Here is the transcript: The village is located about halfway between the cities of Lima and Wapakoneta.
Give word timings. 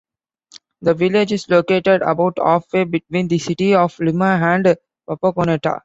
The 0.81 0.95
village 0.95 1.31
is 1.31 1.47
located 1.47 2.01
about 2.01 2.39
halfway 2.43 2.85
between 2.85 3.27
the 3.27 3.37
cities 3.37 3.75
of 3.75 3.99
Lima 3.99 4.39
and 4.41 4.75
Wapakoneta. 5.07 5.79